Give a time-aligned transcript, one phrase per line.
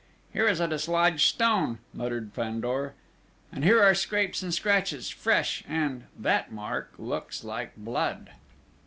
[0.33, 2.95] "Here is a dislodged stone," muttered Fandor.
[3.51, 5.63] "And here are scrapes and scratches fresh...
[5.67, 6.05] and...
[6.17, 8.31] that mark looks like blood!"